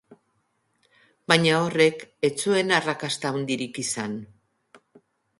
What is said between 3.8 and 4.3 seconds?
izan.